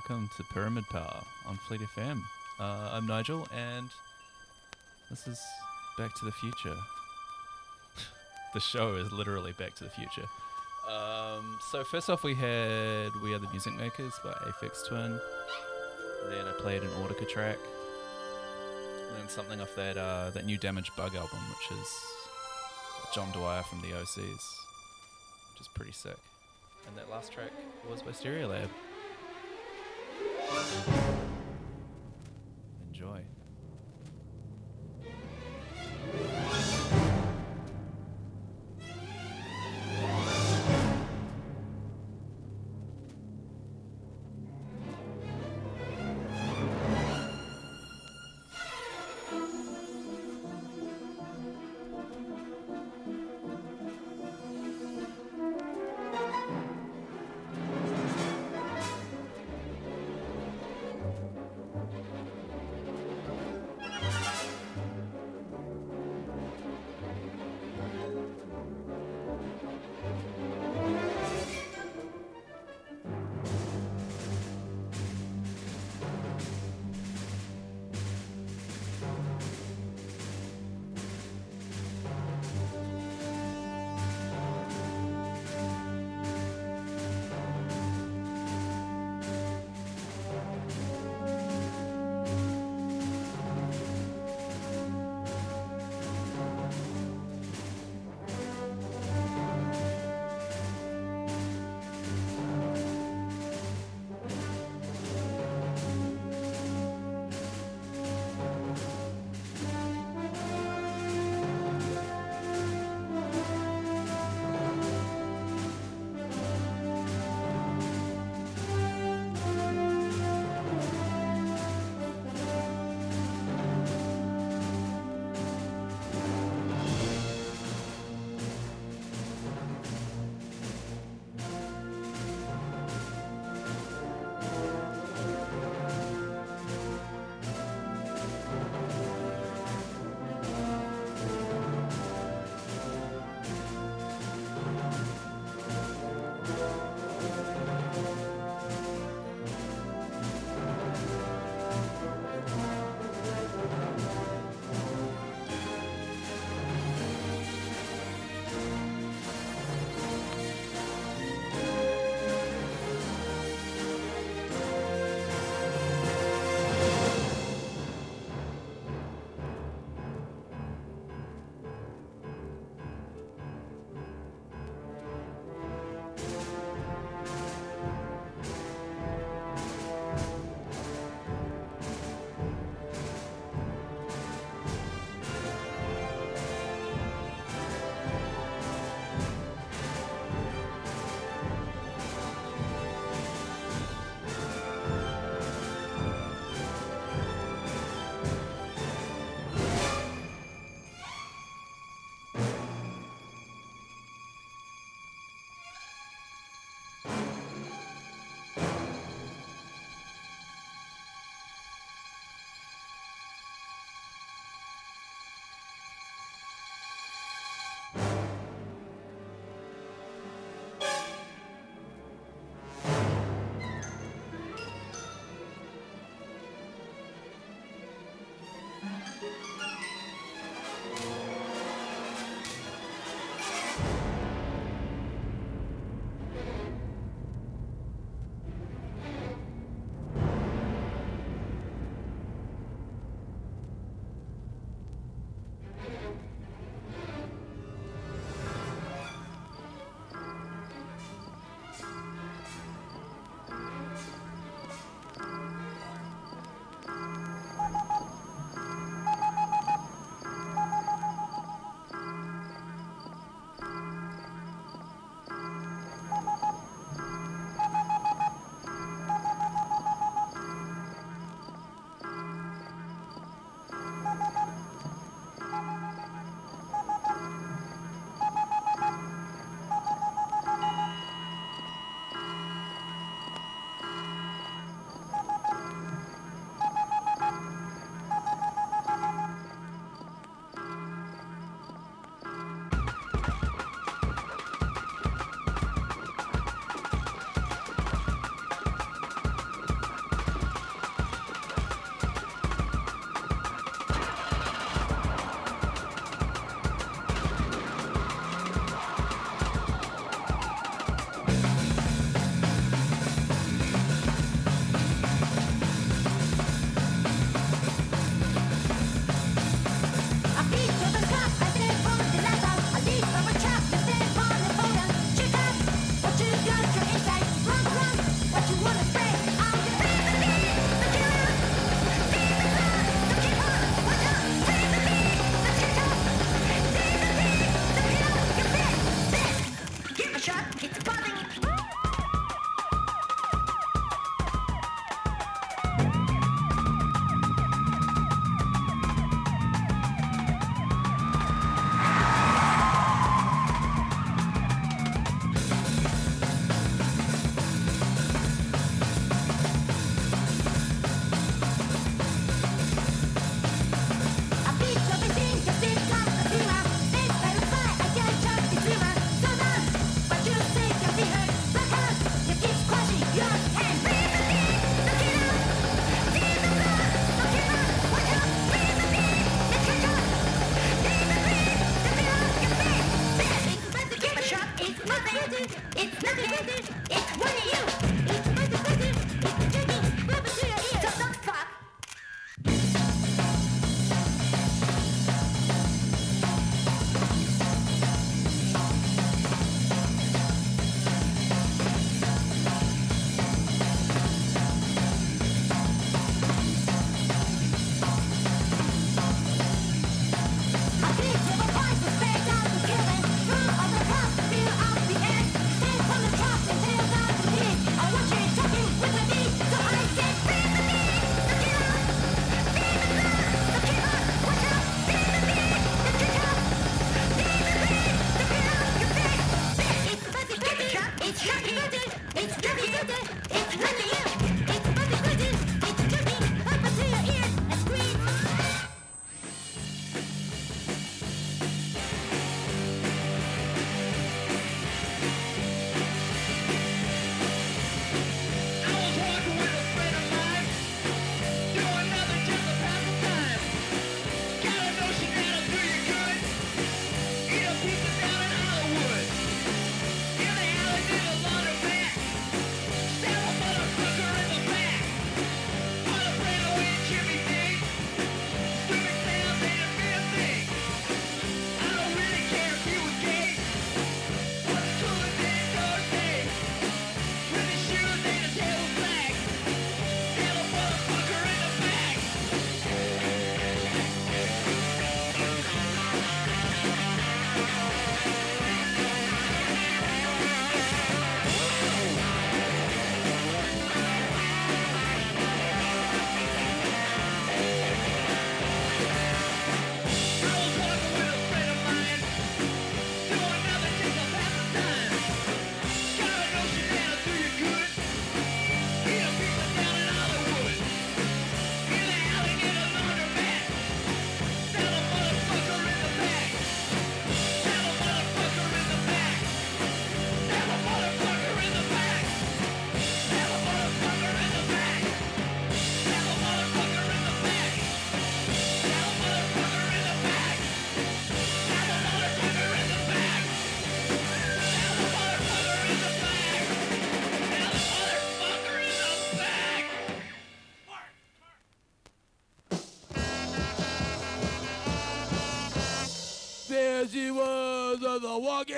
Welcome 0.00 0.30
to 0.38 0.44
Pyramid 0.44 0.88
Power 0.88 1.22
on 1.44 1.58
Fleet 1.68 1.82
FM. 1.82 2.22
Uh, 2.58 2.88
I'm 2.90 3.06
Nigel, 3.06 3.46
and 3.54 3.90
this 5.10 5.28
is 5.28 5.38
Back 5.98 6.14
to 6.14 6.24
the 6.24 6.32
Future. 6.32 6.76
the 8.54 8.60
show 8.60 8.94
is 8.94 9.12
literally 9.12 9.52
Back 9.58 9.74
to 9.74 9.84
the 9.84 9.90
Future. 9.90 10.24
Um, 10.88 11.58
so 11.70 11.84
first 11.84 12.08
off, 12.08 12.24
we 12.24 12.34
had 12.34 13.14
"We 13.22 13.34
Are 13.34 13.38
the 13.38 13.50
Music 13.50 13.74
Makers" 13.74 14.14
by 14.24 14.30
Aphex 14.30 14.88
Twin. 14.88 15.20
Then 16.30 16.46
I 16.46 16.52
played 16.60 16.82
an 16.82 16.88
Audica 17.02 17.28
track. 17.28 17.58
Then 19.18 19.28
something 19.28 19.60
off 19.60 19.74
that 19.76 19.98
uh, 19.98 20.30
that 20.30 20.46
new 20.46 20.56
Damaged 20.56 20.96
Bug 20.96 21.14
album, 21.14 21.40
which 21.50 21.78
is 21.78 21.88
John 23.14 23.30
Dwyer 23.32 23.64
from 23.64 23.82
the 23.82 23.88
OCs, 23.88 24.16
which 24.16 25.60
is 25.60 25.68
pretty 25.74 25.92
sick. 25.92 26.16
And 26.88 26.96
that 26.96 27.10
last 27.10 27.32
track 27.32 27.52
was 27.86 28.00
by 28.00 28.12
Stereolab. 28.12 28.70
Enjoy. 32.88 33.22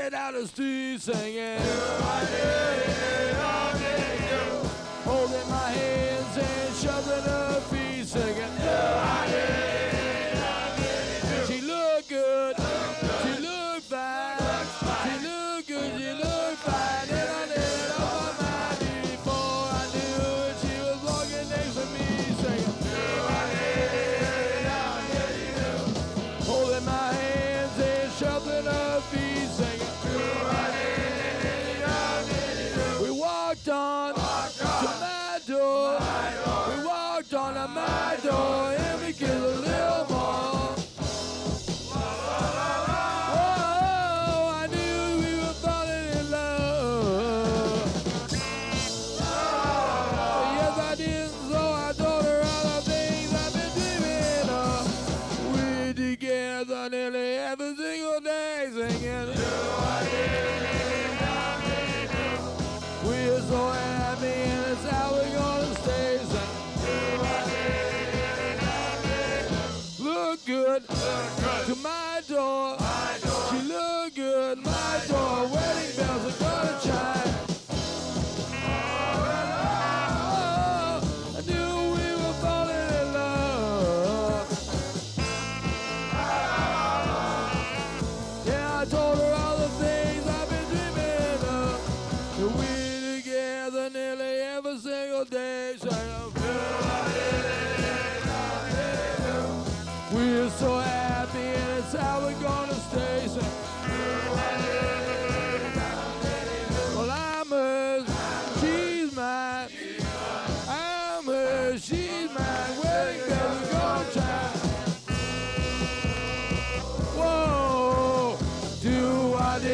Walking 0.02 0.18
down 0.18 0.34
the 0.34 0.46
street 0.46 1.00
singing. 1.00 1.51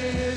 day. 0.01 0.28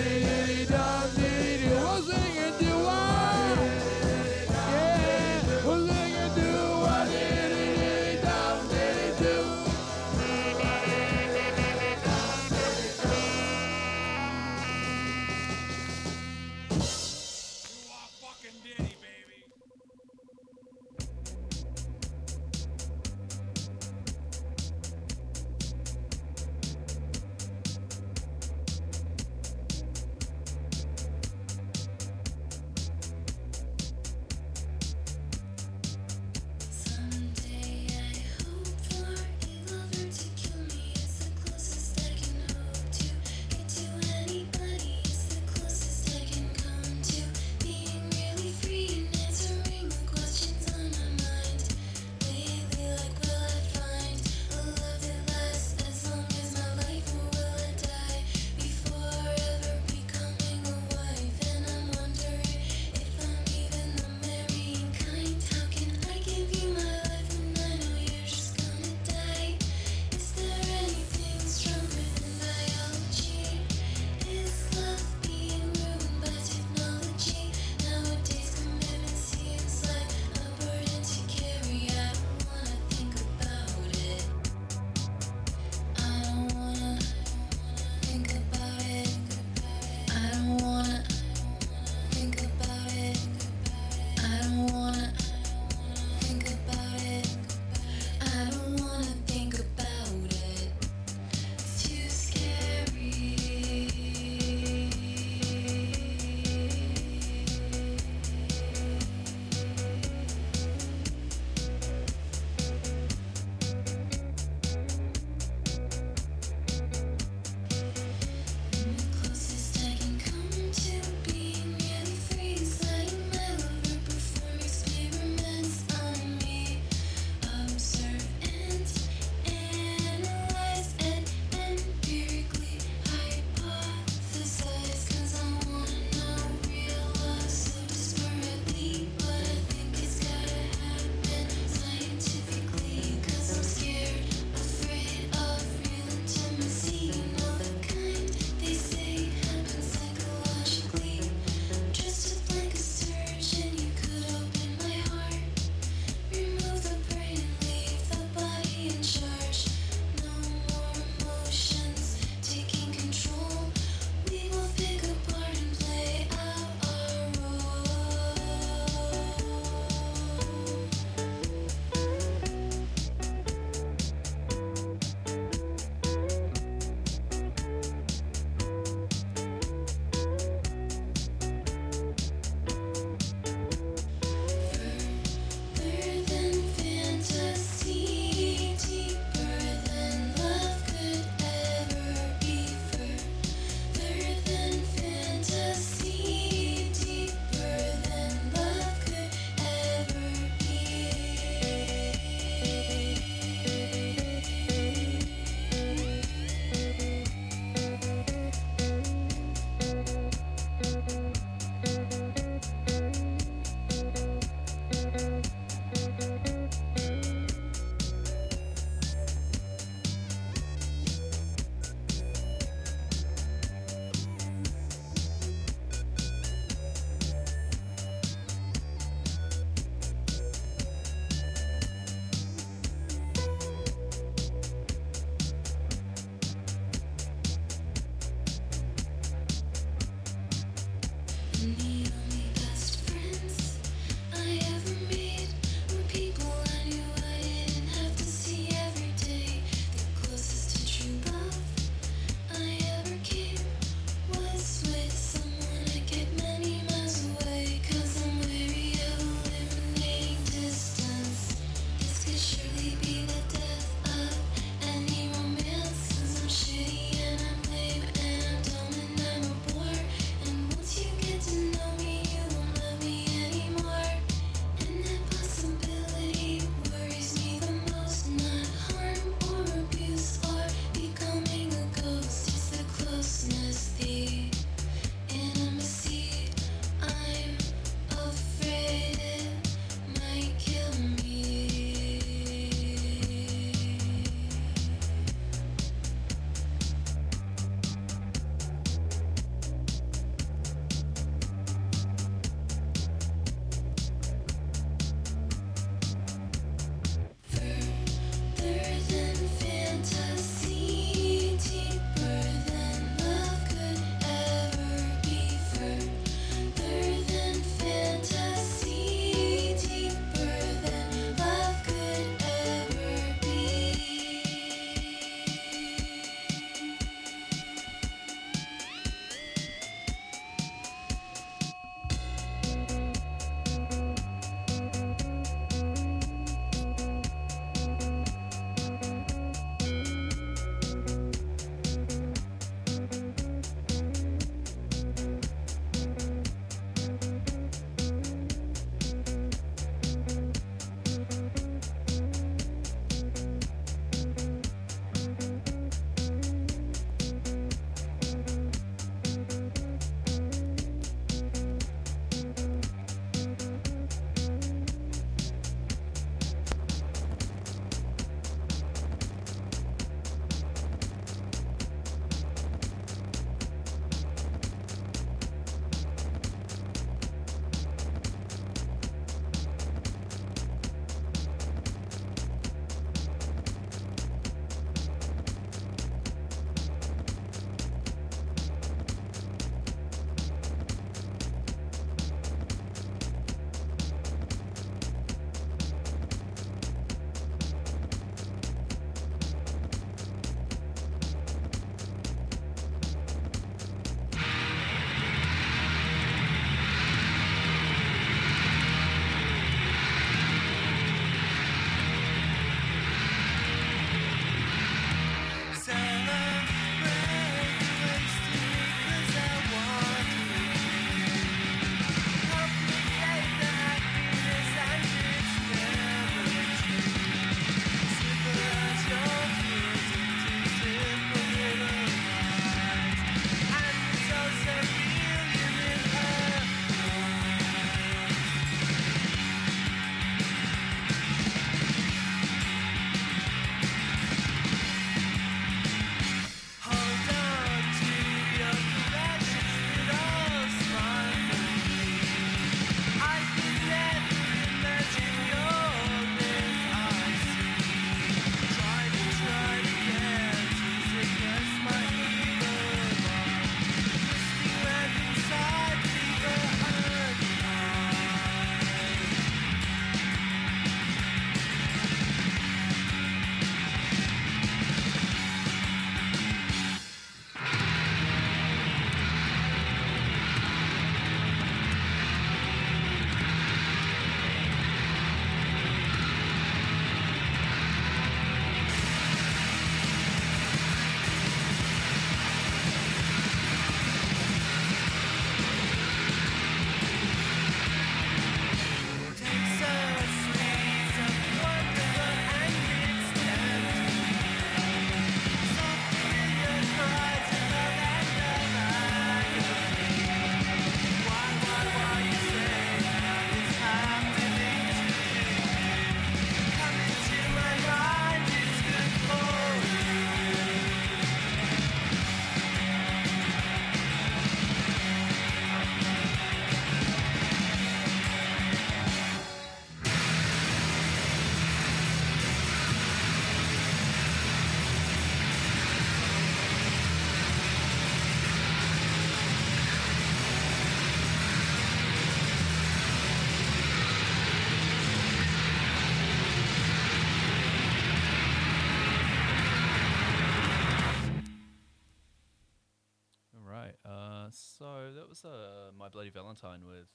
Bloody 556.12 556.30
Valentine 556.30 556.82
with 556.86 557.08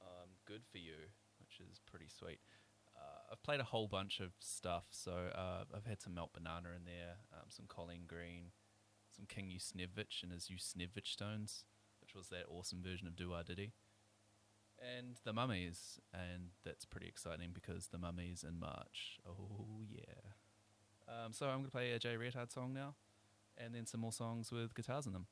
um, 0.00 0.30
Good 0.46 0.62
For 0.70 0.78
You, 0.78 1.12
which 1.38 1.60
is 1.60 1.80
pretty 1.90 2.08
sweet. 2.08 2.40
Uh, 2.96 3.32
I've 3.32 3.42
played 3.42 3.60
a 3.60 3.64
whole 3.64 3.88
bunch 3.88 4.20
of 4.20 4.32
stuff, 4.40 4.84
so 4.90 5.12
uh, 5.34 5.64
I've 5.74 5.86
had 5.86 6.02
some 6.02 6.14
Melt 6.14 6.32
Banana 6.32 6.70
in 6.76 6.84
there, 6.84 7.16
um, 7.32 7.46
some 7.48 7.66
Colleen 7.68 8.04
Green, 8.06 8.52
some 9.14 9.26
King 9.26 9.52
Uszniewicz 9.54 10.22
and 10.22 10.32
his 10.32 10.48
Usnevich 10.48 11.06
Stones, 11.06 11.64
which 12.00 12.14
was 12.14 12.28
that 12.28 12.44
awesome 12.48 12.82
version 12.82 13.06
of 13.06 13.16
Do 13.16 13.32
I 13.32 13.42
Diddy, 13.42 13.72
and 14.78 15.16
The 15.24 15.32
Mummies, 15.32 16.00
and 16.12 16.50
that's 16.64 16.84
pretty 16.84 17.08
exciting 17.08 17.50
because 17.54 17.88
The 17.88 17.98
Mummies 17.98 18.44
in 18.46 18.58
March. 18.58 19.18
Oh, 19.26 19.82
yeah. 19.90 20.32
Um, 21.08 21.32
so 21.32 21.46
I'm 21.46 21.58
going 21.58 21.64
to 21.66 21.70
play 21.70 21.92
a 21.92 21.98
Jay 21.98 22.16
Reatard 22.16 22.52
song 22.52 22.72
now, 22.72 22.94
and 23.56 23.74
then 23.74 23.86
some 23.86 24.00
more 24.00 24.12
songs 24.12 24.52
with 24.52 24.74
guitars 24.74 25.06
in 25.06 25.12
them. 25.12 25.26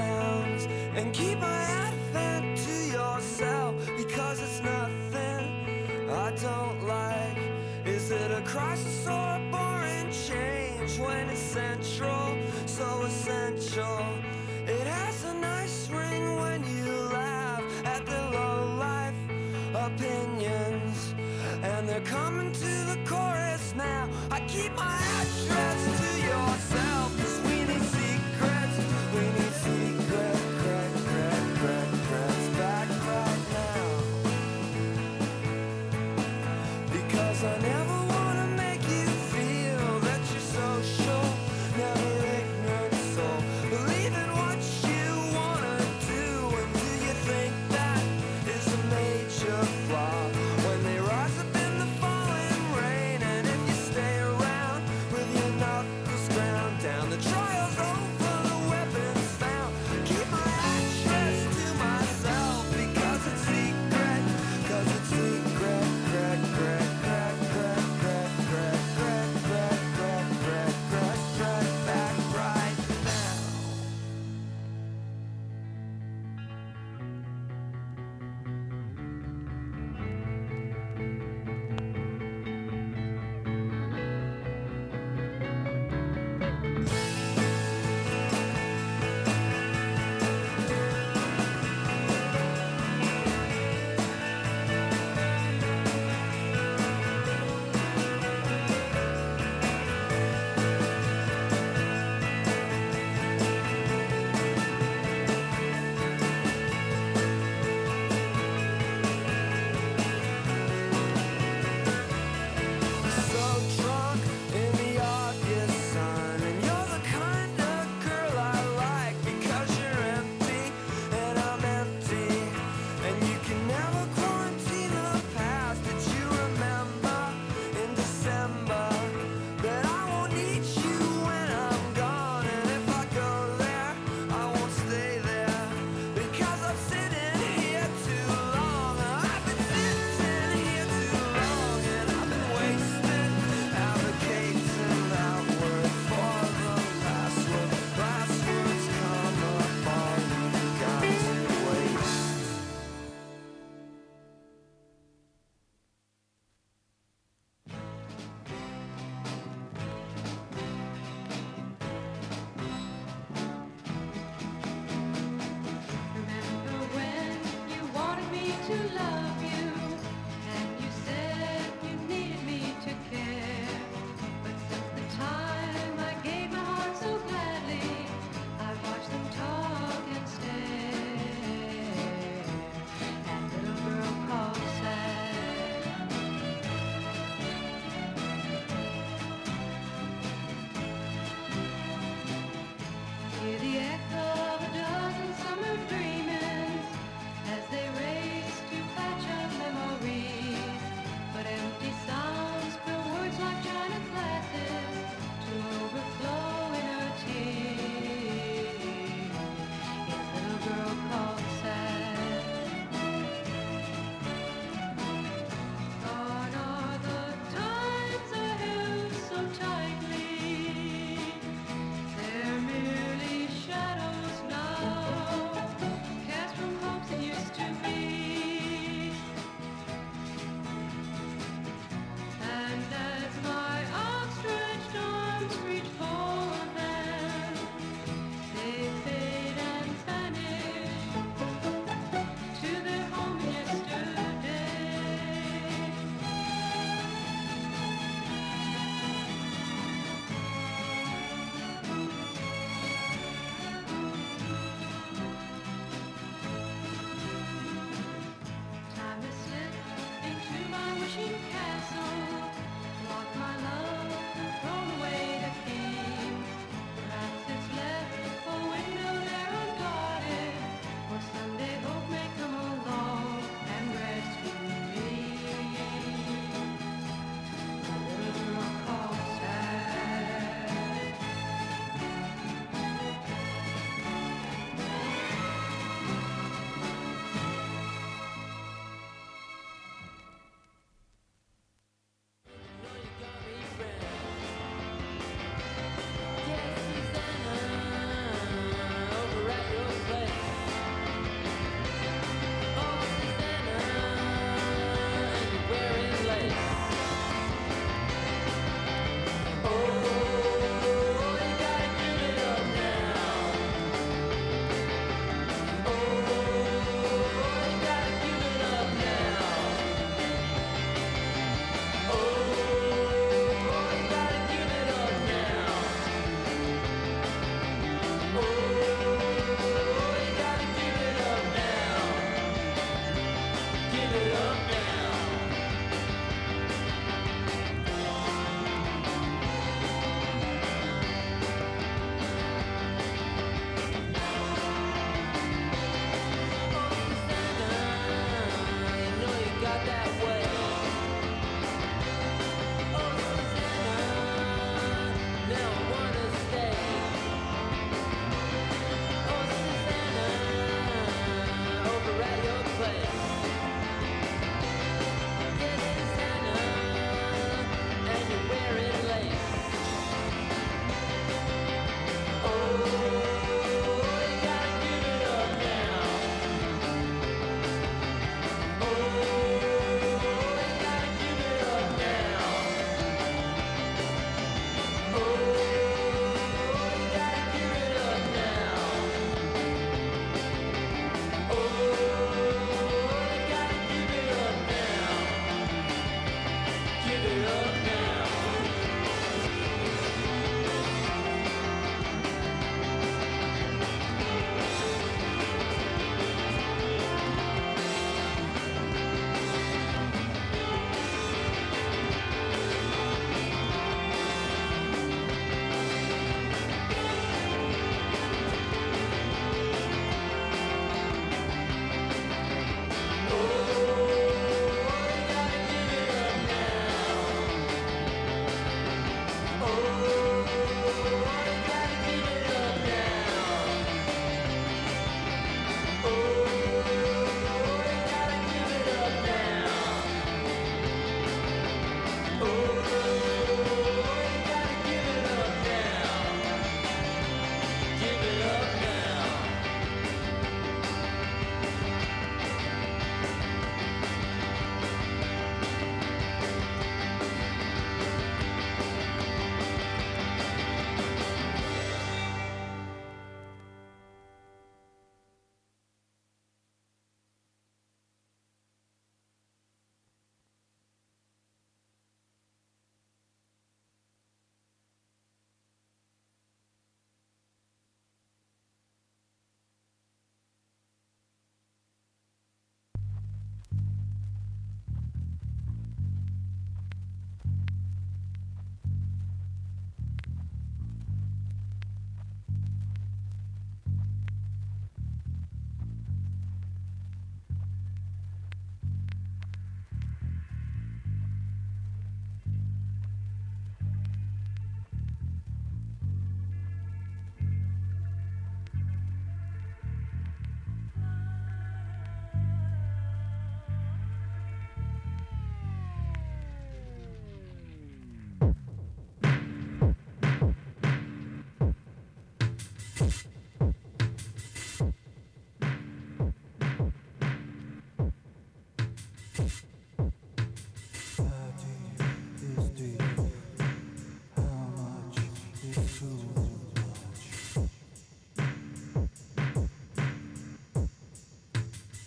Sounds 0.00 0.66
and 0.96 1.12
keep 1.12 1.49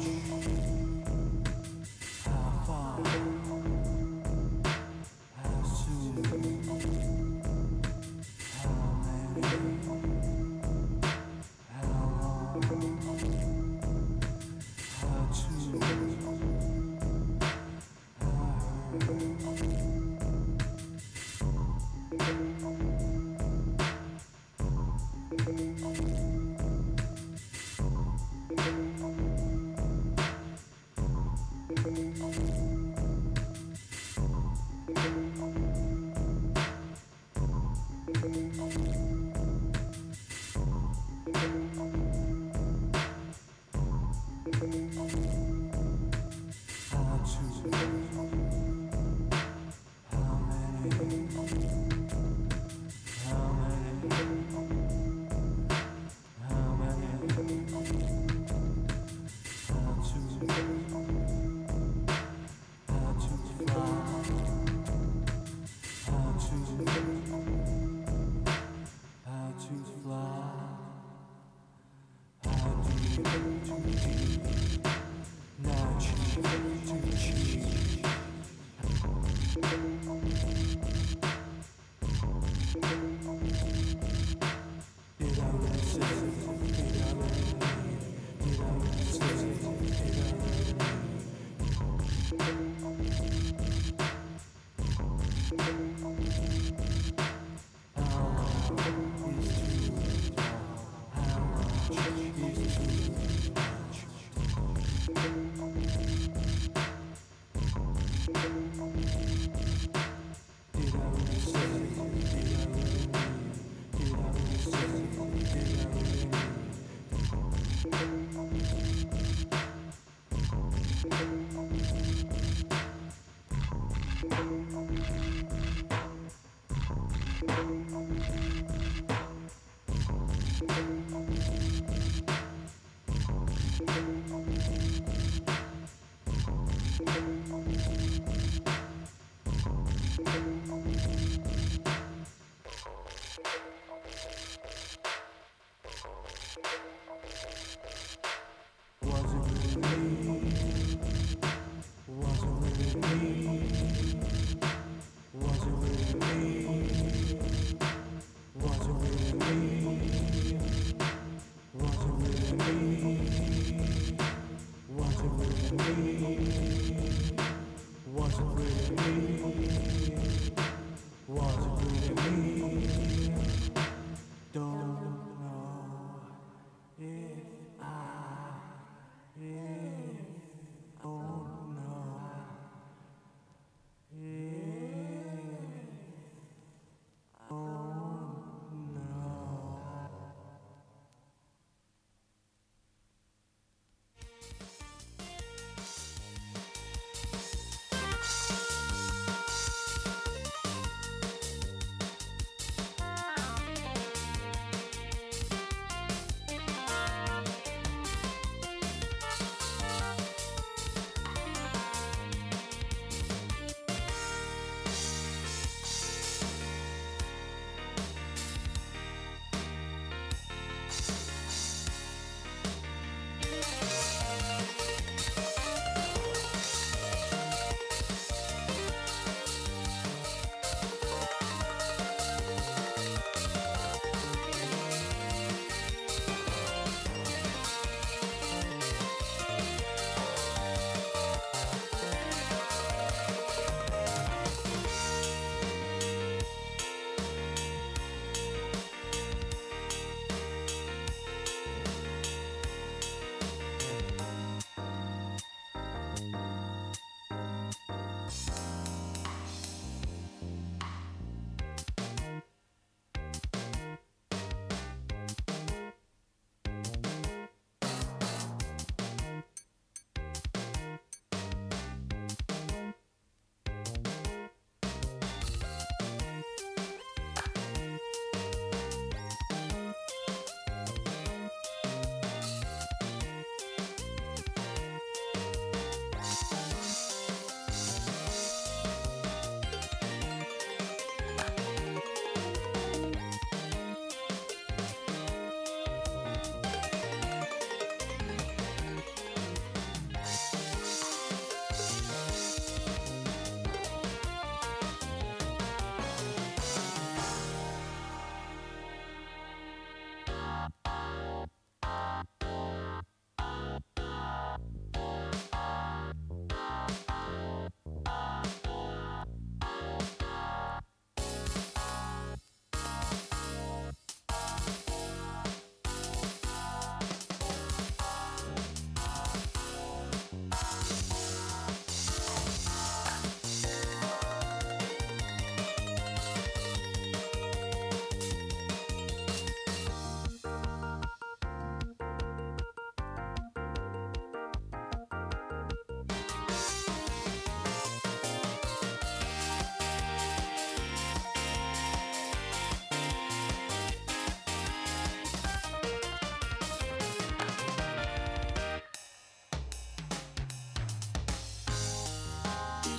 Thank 0.00 0.74
you. 0.74 0.79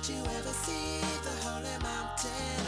Did 0.02 0.16
you 0.16 0.24
ever 0.24 0.48
see 0.48 1.00
the 1.22 1.30
holy 1.46 1.78
mountain? 1.80 2.61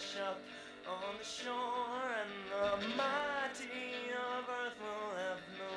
wash 0.00 0.16
up 0.22 0.40
on 0.88 1.14
the 1.18 1.24
shore, 1.24 2.08
and 2.20 2.32
the 2.48 2.96
mighty 2.96 4.08
of 4.16 4.48
earth 4.48 4.78
will 4.80 5.12
have 5.16 5.42
no 5.58 5.72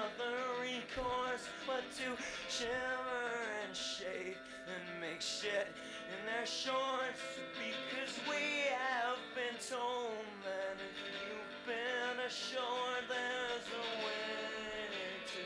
other 0.00 0.36
recourse 0.62 1.44
but 1.66 1.84
to 1.92 2.16
shiver 2.48 3.28
and 3.64 3.76
shake 3.76 4.38
and 4.66 5.00
make 5.00 5.20
shit 5.20 5.68
in 6.08 6.24
their 6.24 6.46
shorts. 6.46 7.20
Because 7.58 8.16
we 8.26 8.64
have 8.72 9.18
been 9.34 9.58
told 9.60 10.24
that 10.44 10.76
if 10.80 10.96
you've 11.12 11.66
been 11.66 12.24
ashore, 12.24 12.96
there's 13.08 13.68
a 13.76 13.86
way 14.06 14.88
to 15.32 15.42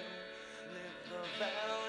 live 0.71 0.99
the 1.11 1.43
battle. 1.43 1.80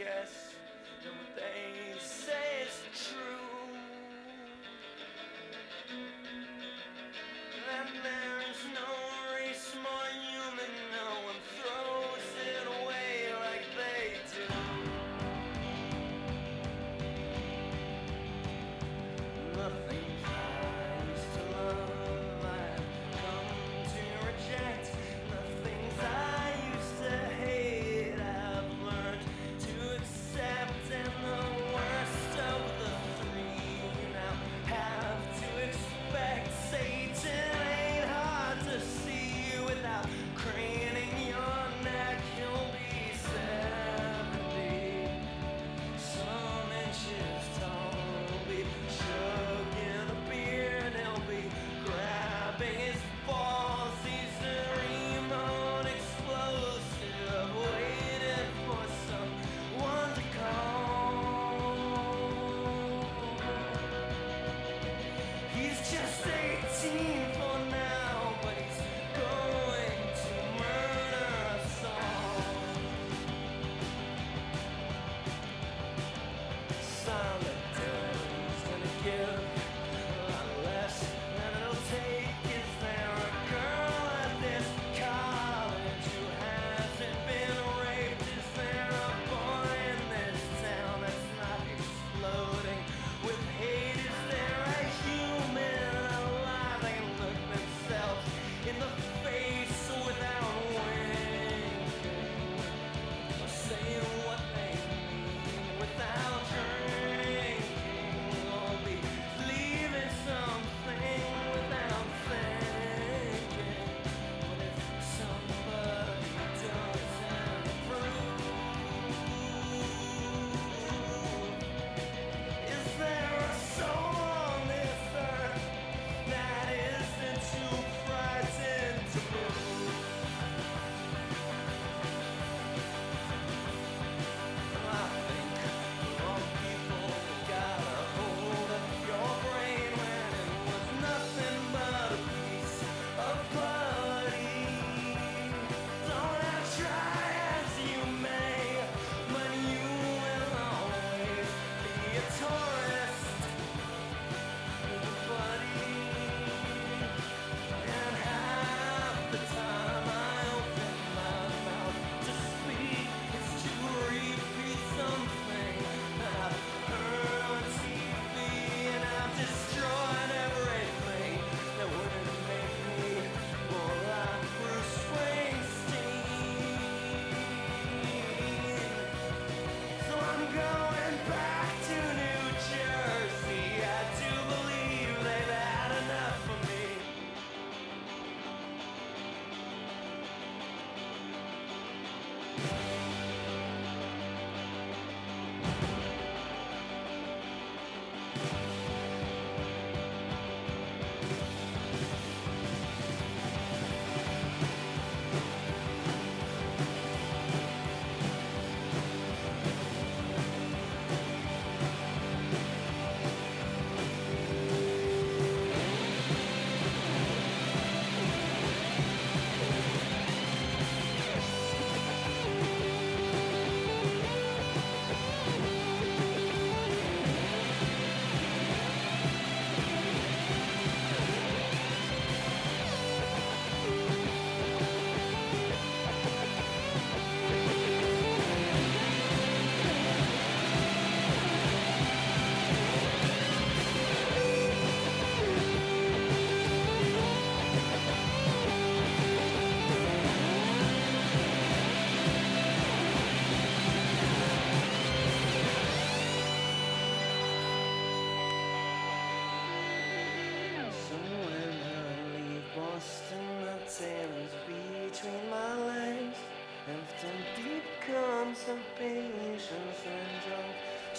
Yes. 0.00 0.39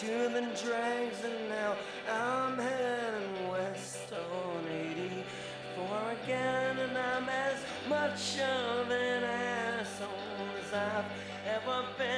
tuning 0.02 0.49
drags 0.64 1.23
and 1.23 1.49
now 1.49 1.76
I'm 2.11 2.57
heading 2.57 3.49
west 3.52 4.11
on 4.11 4.65
84 4.68 5.86
again 6.23 6.80
and 6.80 6.98
I'm 6.98 7.30
as 7.30 7.60
much 7.88 8.40
of 8.40 8.90
an 8.90 9.23
asshole 9.23 10.10
as 10.60 10.73
I've 10.73 11.06
ever 11.56 11.86
been. 11.99 12.11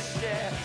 share. 0.00 0.59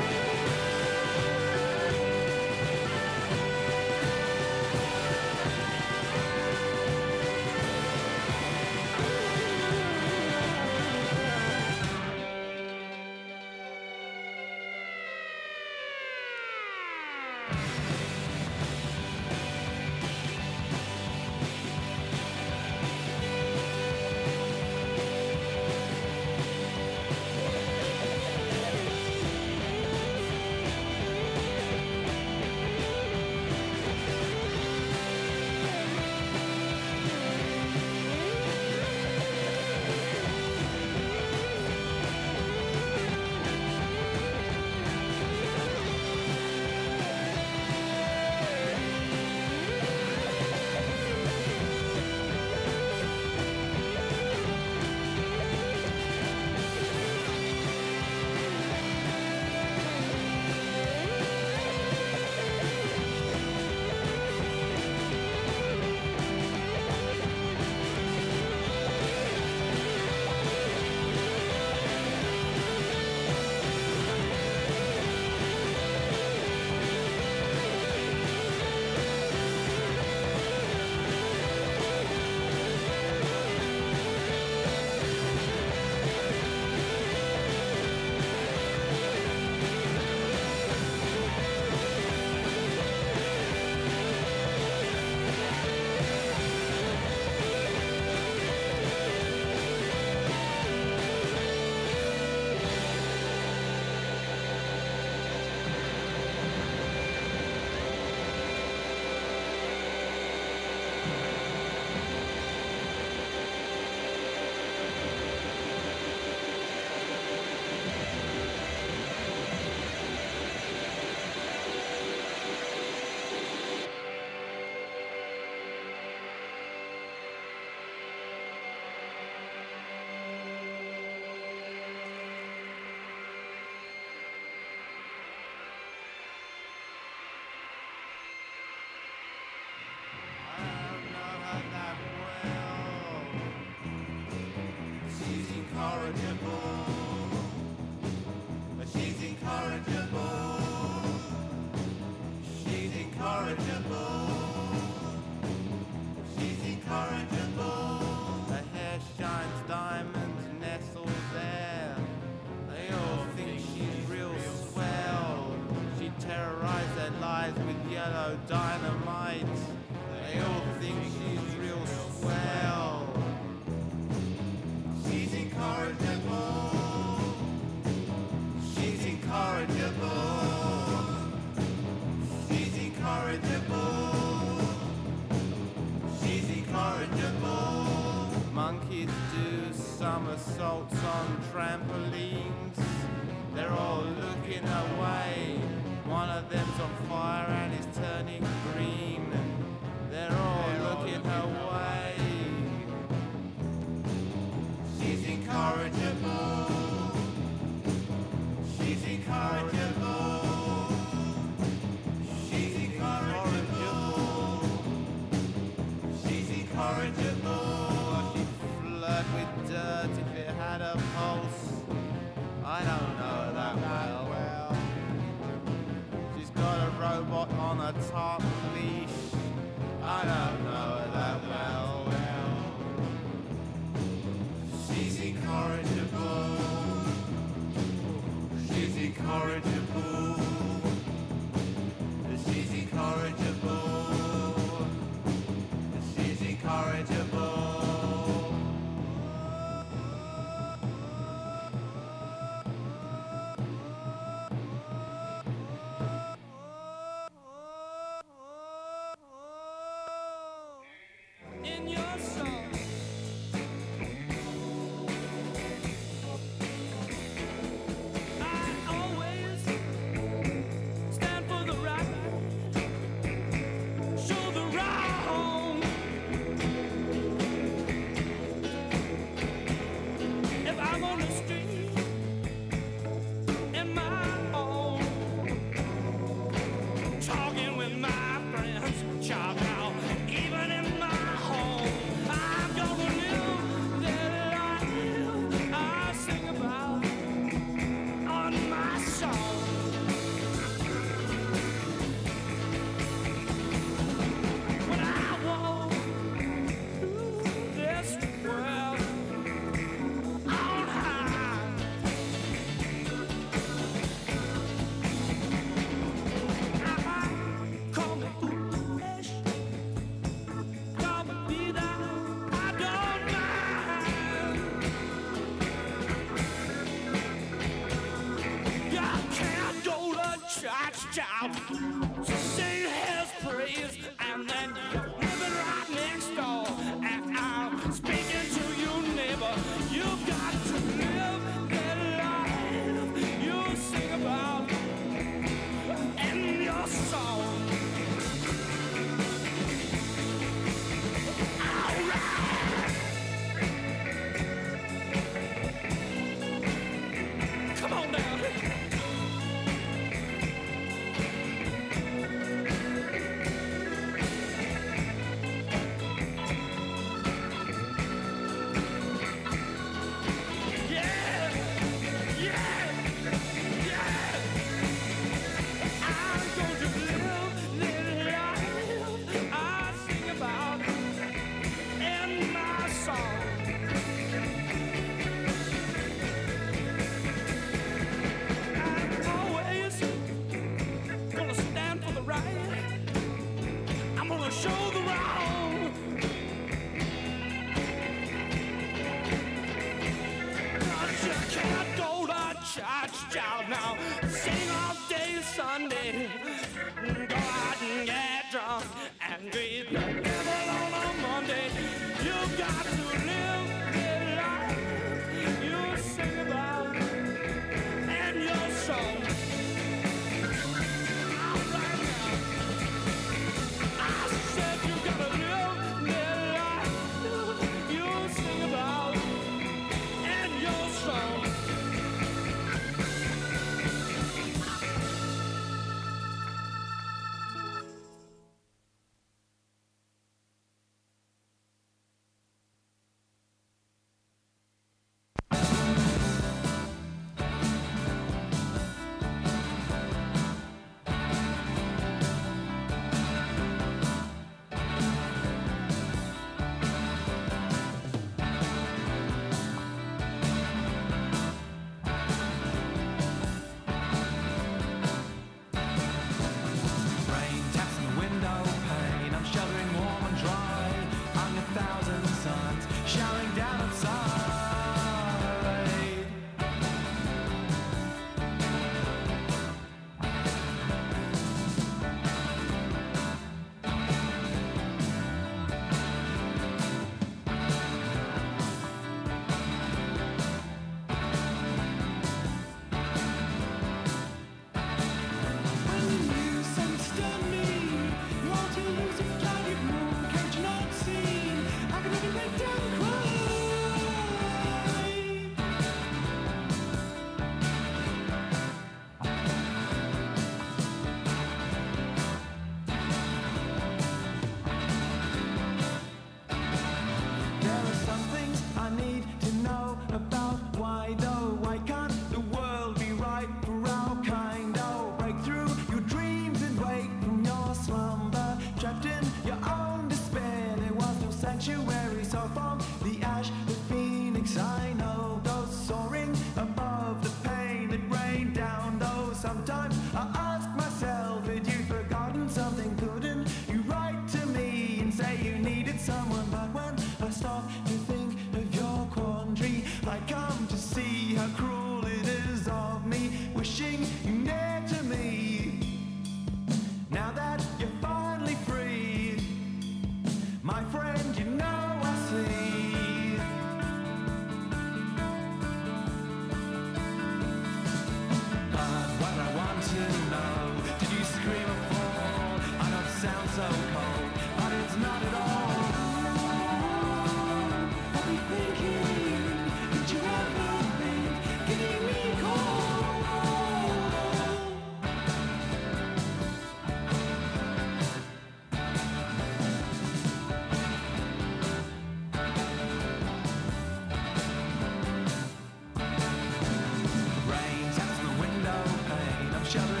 each 599.71 599.77
other 599.77 600.00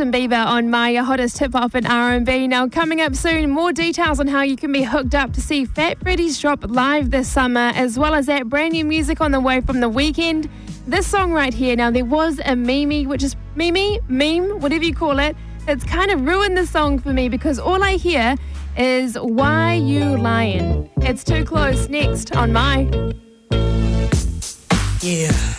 Justin 0.00 0.18
Bieber 0.30 0.46
on 0.46 0.70
my 0.70 0.94
hottest 0.94 1.36
hip 1.36 1.52
hop 1.52 1.74
and 1.74 1.86
R&B. 1.86 2.48
Now 2.48 2.66
coming 2.66 3.02
up 3.02 3.14
soon, 3.14 3.50
more 3.50 3.70
details 3.70 4.18
on 4.18 4.28
how 4.28 4.40
you 4.40 4.56
can 4.56 4.72
be 4.72 4.82
hooked 4.82 5.14
up 5.14 5.34
to 5.34 5.42
see 5.42 5.66
Fat 5.66 6.00
Freddy's 6.00 6.40
drop 6.40 6.64
live 6.66 7.10
this 7.10 7.28
summer, 7.28 7.70
as 7.74 7.98
well 7.98 8.14
as 8.14 8.24
that 8.24 8.48
brand 8.48 8.72
new 8.72 8.86
music 8.86 9.20
on 9.20 9.30
the 9.30 9.40
way 9.40 9.60
from 9.60 9.80
the 9.80 9.90
Weeknd. 9.90 10.48
This 10.86 11.06
song 11.06 11.32
right 11.32 11.52
here. 11.52 11.76
Now 11.76 11.90
there 11.90 12.06
was 12.06 12.40
a 12.46 12.56
meme, 12.56 13.10
which 13.10 13.22
is 13.22 13.36
meme, 13.56 13.98
meme, 14.08 14.60
whatever 14.60 14.84
you 14.84 14.94
call 14.94 15.18
it. 15.18 15.36
It's 15.68 15.84
kind 15.84 16.10
of 16.10 16.22
ruined 16.22 16.56
the 16.56 16.66
song 16.66 16.98
for 16.98 17.12
me 17.12 17.28
because 17.28 17.58
all 17.58 17.82
I 17.82 17.96
hear 17.96 18.36
is 18.78 19.18
"Why 19.20 19.74
You 19.74 20.16
Lying." 20.16 20.88
It's 21.02 21.22
too 21.22 21.44
close. 21.44 21.90
Next 21.90 22.34
on 22.34 22.54
my. 22.54 22.88
Yeah. 25.02 25.49